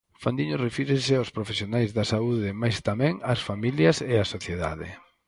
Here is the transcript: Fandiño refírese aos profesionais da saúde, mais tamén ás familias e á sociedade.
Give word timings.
Fandiño 0.23 0.57
refírese 0.67 1.13
aos 1.17 1.33
profesionais 1.37 1.89
da 1.97 2.05
saúde, 2.13 2.49
mais 2.61 2.77
tamén 2.89 3.13
ás 3.31 3.41
familias 3.49 3.97
e 4.11 4.13
á 4.23 4.25
sociedade. 4.35 4.89